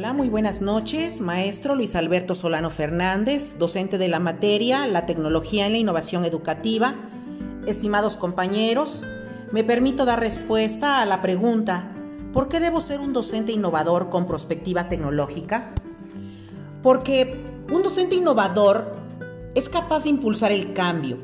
[0.00, 5.72] Muy buenas noches, maestro Luis Alberto Solano Fernández, docente de la materia La tecnología en
[5.72, 6.94] la innovación educativa.
[7.66, 9.06] Estimados compañeros,
[9.52, 11.92] me permito dar respuesta a la pregunta,
[12.32, 15.70] ¿por qué debo ser un docente innovador con perspectiva tecnológica?
[16.82, 18.96] Porque un docente innovador
[19.54, 21.18] es capaz de impulsar el cambio,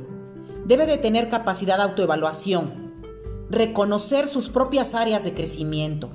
[0.64, 2.92] debe de tener capacidad de autoevaluación,
[3.50, 6.10] reconocer sus propias áreas de crecimiento.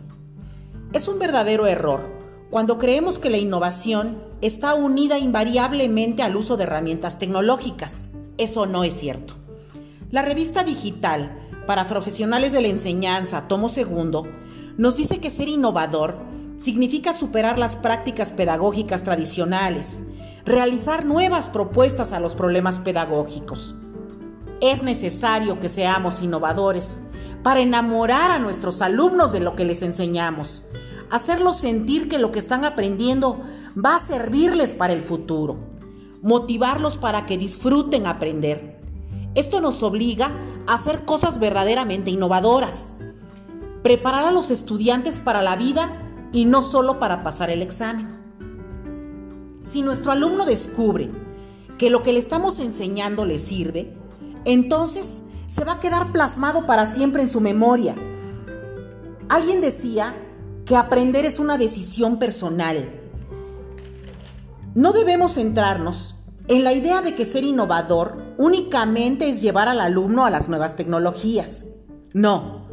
[0.93, 2.20] Es un verdadero error
[2.51, 8.09] cuando creemos que la innovación está unida invariablemente al uso de herramientas tecnológicas.
[8.37, 9.35] Eso no es cierto.
[10.11, 11.31] La revista digital
[11.65, 14.27] para profesionales de la enseñanza, tomo segundo,
[14.77, 16.17] nos dice que ser innovador
[16.57, 19.97] significa superar las prácticas pedagógicas tradicionales,
[20.43, 23.75] realizar nuevas propuestas a los problemas pedagógicos.
[24.59, 27.01] Es necesario que seamos innovadores
[27.43, 30.65] para enamorar a nuestros alumnos de lo que les enseñamos,
[31.11, 33.41] hacerlos sentir que lo que están aprendiendo
[33.77, 35.57] va a servirles para el futuro,
[36.21, 38.79] motivarlos para que disfruten aprender.
[39.35, 40.31] Esto nos obliga
[40.67, 42.95] a hacer cosas verdaderamente innovadoras,
[43.83, 45.91] preparar a los estudiantes para la vida
[46.31, 48.19] y no solo para pasar el examen.
[49.63, 51.11] Si nuestro alumno descubre
[51.77, 53.93] que lo que le estamos enseñando le sirve,
[54.45, 57.95] entonces se va a quedar plasmado para siempre en su memoria.
[59.29, 60.15] Alguien decía
[60.65, 62.89] que aprender es una decisión personal.
[64.75, 66.15] No debemos centrarnos
[66.47, 70.75] en la idea de que ser innovador únicamente es llevar al alumno a las nuevas
[70.75, 71.65] tecnologías.
[72.13, 72.67] No,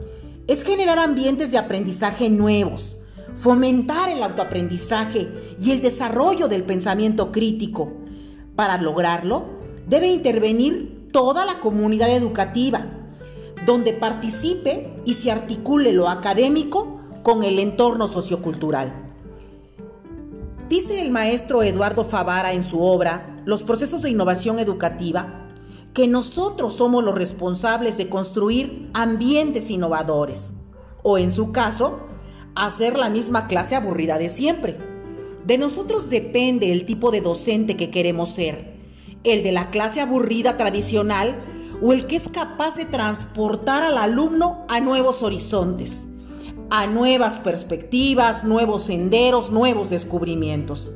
[0.47, 2.99] es generar ambientes de aprendizaje nuevos,
[3.35, 5.29] fomentar el autoaprendizaje
[5.61, 7.93] y el desarrollo del pensamiento crítico.
[8.57, 9.45] Para lograrlo,
[9.87, 12.87] debe intervenir toda la comunidad educativa,
[13.67, 16.98] donde participe y se articule lo académico
[17.29, 18.91] con el entorno sociocultural.
[20.71, 25.47] Dice el maestro Eduardo Favara en su obra Los procesos de innovación educativa
[25.93, 30.55] que nosotros somos los responsables de construir ambientes innovadores,
[31.03, 31.99] o en su caso,
[32.55, 34.79] hacer la misma clase aburrida de siempre.
[35.45, 38.75] De nosotros depende el tipo de docente que queremos ser,
[39.23, 41.37] el de la clase aburrida tradicional
[41.83, 46.08] o el que es capaz de transportar al alumno a nuevos horizontes
[46.71, 50.93] a nuevas perspectivas, nuevos senderos, nuevos descubrimientos.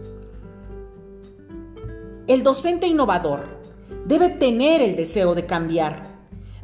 [2.27, 3.61] El docente innovador
[4.07, 6.11] debe tener el deseo de cambiar,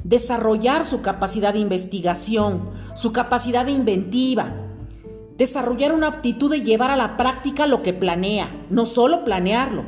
[0.04, 4.52] desarrollar su capacidad de investigación, su capacidad inventiva,
[5.36, 9.84] desarrollar una aptitud de llevar a la práctica lo que planea, no solo planearlo,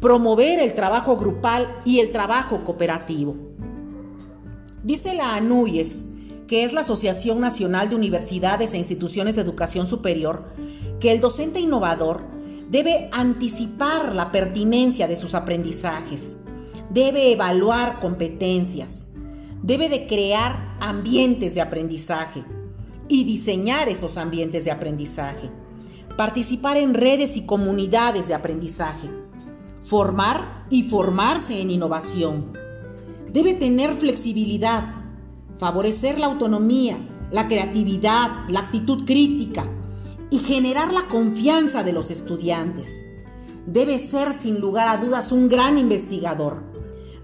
[0.00, 3.36] promover el trabajo grupal y el trabajo cooperativo.
[4.82, 6.06] Dice la ANUYES
[6.48, 10.46] que es la Asociación Nacional de Universidades e Instituciones de Educación Superior,
[10.98, 12.22] que el docente innovador
[12.70, 16.38] debe anticipar la pertinencia de sus aprendizajes,
[16.90, 19.10] debe evaluar competencias,
[19.62, 22.42] debe de crear ambientes de aprendizaje
[23.08, 25.50] y diseñar esos ambientes de aprendizaje,
[26.16, 29.10] participar en redes y comunidades de aprendizaje,
[29.82, 32.52] formar y formarse en innovación.
[33.30, 34.94] Debe tener flexibilidad,
[35.58, 36.98] favorecer la autonomía,
[37.30, 39.68] la creatividad, la actitud crítica
[40.30, 43.06] y generar la confianza de los estudiantes.
[43.66, 46.62] Debe ser sin lugar a dudas un gran investigador.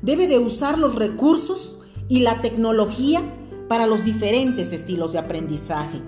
[0.03, 1.79] Debe de usar los recursos
[2.09, 3.23] y la tecnología
[3.69, 6.03] para los diferentes estilos de aprendizaje.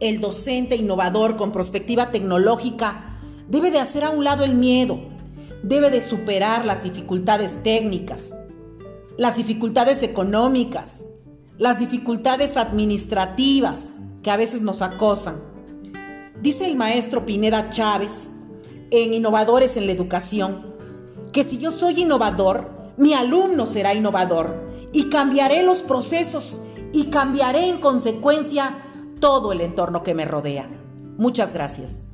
[0.00, 5.00] El docente innovador con perspectiva tecnológica debe de hacer a un lado el miedo,
[5.64, 8.36] debe de superar las dificultades técnicas,
[9.18, 11.08] las dificultades económicas,
[11.58, 15.42] las dificultades administrativas que a veces nos acosan.
[16.40, 18.28] Dice el maestro Pineda Chávez
[18.92, 20.72] en Innovadores en la Educación
[21.32, 24.54] que si yo soy innovador, mi alumno será innovador
[24.92, 26.60] y cambiaré los procesos
[26.92, 28.78] y cambiaré en consecuencia
[29.18, 30.70] todo el entorno que me rodea.
[31.18, 32.12] Muchas gracias.